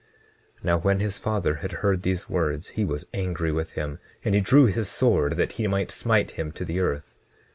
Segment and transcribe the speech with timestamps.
[0.61, 4.33] 20:16 Now when his father had heard these words, he was angry with him, and
[4.33, 7.15] he drew his sword that he might smite him to the earth.